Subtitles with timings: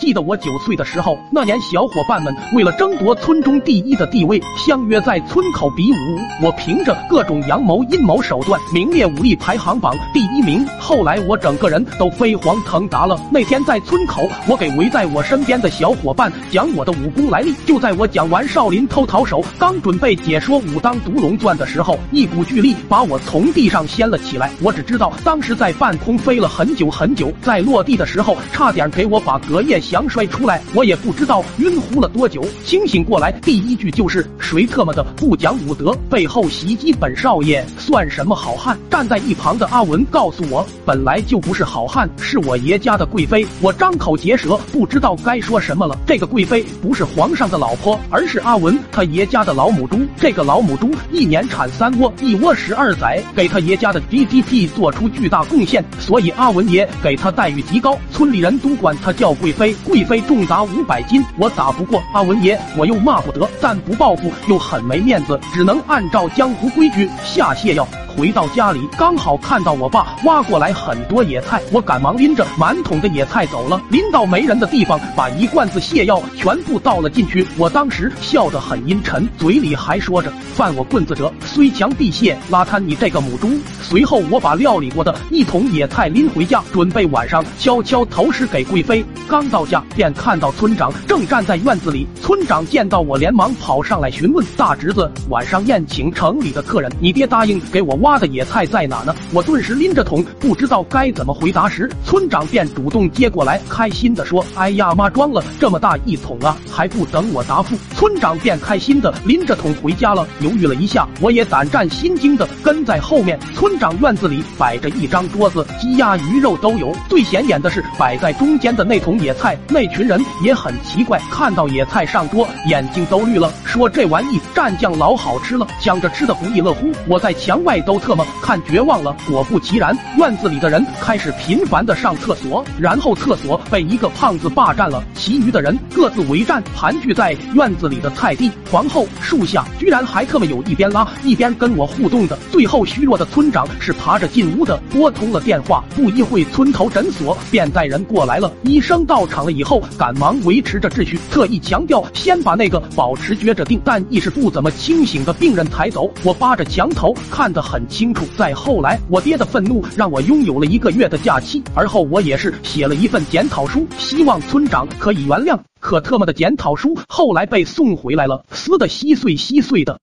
[0.00, 5.96] 记得我九岁的时候，那年小伙伴们为了争夺村中第一的地位，相约在村口比武。
[6.42, 10.66] 我凭着各种阳谋阴谋手段，名列武力排行榜第一名。
[10.80, 13.18] 后来我整个人都飞黄腾达了。
[13.30, 17.54] 那天在村口，我给围在我身边的小伙伴讲我的武功来历。
[17.64, 24.50] 就在我讲完少林偷桃手，刚准备解说武当独龙钻的时候，一股巨力把我从地上掀了起来。
[24.60, 30.60] 我只知道当时在半空飞了很久很久，在落地的时候差点给我把隔夜翔摔出来。
[30.74, 38.76] 我也不知道晕乎了多久，清醒过来第一句就是谁特么的不讲武德，背后袭击本少爷，算什么好汉？
[38.90, 43.46] 站在一旁的阿文告诉我，本来就不是好汉，是我爷家的贵妃。
[43.60, 45.96] 我张口结舌，不知道该说什么了。
[46.06, 50.00] 这个贵妃不是皇上的老婆，而是阿文他爷家的老母猪。
[50.16, 59.73] 这个老母猪一年产三窝，一窝十二载，给他爷家的 GDP 做出巨大贡献，所以阿文爷给他待遇极高，村里人都管他叫贵妃。
[59.84, 67.86] 贵妃重达五百斤，我打不过阿文爷，我又骂不得，但不报复又很没面子，只能按照江湖规矩下泻药。
[68.16, 73.80] 回到家里，刚好看到我爸挖过来很多野菜，我赶忙拎着满桶的野菜走了。
[73.90, 77.44] 拎到没人的地方，把一罐子泻药全部倒了进去。
[77.56, 83.50] 我当时笑得很阴沉，嘴里还说着：“犯我棍子者，虽强必泄，拉摊你这个母猪。”
[83.82, 89.04] 随后，我把料理过的一桶野菜拎回家，准备晚上悄悄投食给贵妃。
[89.28, 92.06] 刚到家，便看到村长正站在院子里。
[92.22, 99.16] 村长见到我，连忙跑上来询问：“大侄子，晚上宴请城里的客人，你爹答应给我。”挖的野菜在哪呢？
[99.32, 110.28] 我顿时拎着桶，不知道该怎么回答时，村长便主动接过来，开心的说：“哎呀妈，装了这么大一桶啊，还不等我答复。”村长便开心的拎着桶回家了。
[110.40, 113.40] 犹豫了一下，我也胆战心惊的跟在后面。
[113.54, 119.58] 村长院子里摆着一张桌子，鸡鸭鱼肉都有，最显眼的是摆在中间的那桶野菜。
[119.68, 126.92] 那群人也很奇怪，看到野菜上桌，眼睛都绿了，说这玩意蘸酱老好吃了，抢着吃的不亦乐乎。
[127.08, 127.93] 我在墙外都。
[127.94, 142.36] 都特么看绝望了，果不其然，院子里的人开始频繁的上厕所，然后厕所被一个胖子霸占了，其余的人各自为战，盘踞在院子里的菜地、皇后树下，居然还特么有一边拉一边跟我互动的。
[142.50, 148.52] 最后，虚弱的村长是爬着进屋的，拨通了电话，不一会，村头诊所便带人过来了。
[148.64, 156.12] 医生到场了以后，赶忙维持着秩序，特意强调先把那个保持撅着腚但意识不怎么清醒的病人抬走。
[156.24, 158.24] 我扒着墙头看得很清楚。
[158.36, 165.58] 再后来，我爹的愤怒让我拥有了一个月的假期，而后我也是写了一份检讨书，希望村长可以原谅。
[165.80, 170.00] 可特么的检讨书后来被送回来了，撕的稀碎稀碎的。